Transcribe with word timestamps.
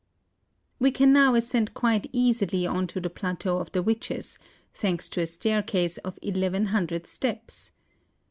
We 0.79 0.89
can 0.89 1.13
now 1.13 1.35
ascend 1.35 1.75
quite 1.75 2.09
easily 2.11 2.65
on 2.65 2.87
to 2.87 2.99
the 2.99 3.07
Plateau 3.11 3.59
of 3.59 3.71
the 3.71 3.83
Witches, 3.83 4.39
thanks 4.73 5.07
to 5.09 5.21
a 5.21 5.27
staircase 5.27 5.99
of 5.99 6.17
eleven 6.23 6.65
hundred 6.73 7.05
steps. 7.05 7.69